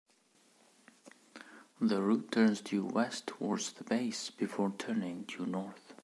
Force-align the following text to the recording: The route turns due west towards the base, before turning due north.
The 1.79 2.01
route 2.01 2.31
turns 2.31 2.61
due 2.61 2.83
west 2.85 3.27
towards 3.27 3.73
the 3.73 3.83
base, 3.83 4.31
before 4.31 4.73
turning 4.79 5.25
due 5.27 5.45
north. 5.45 5.93